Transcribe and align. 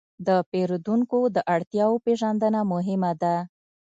د 0.27 0.29
پیرودونکو 0.49 1.19
د 1.35 1.37
اړتیاوو 1.55 2.01
پېژندنه 2.05 2.61
مهمه 2.73 3.11
ده. 3.21 3.35